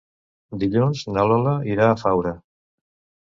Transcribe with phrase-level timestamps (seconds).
[0.63, 2.33] Dilluns na Lola irà a Faura.